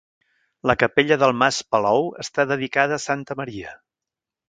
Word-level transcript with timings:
La 0.71 0.75
capella 0.83 1.17
del 1.25 1.35
Mas 1.43 1.61
Palou 1.75 2.09
està 2.25 2.49
dedicada 2.55 3.01
a 3.01 3.07
santa 3.09 3.43
Maria. 3.45 3.81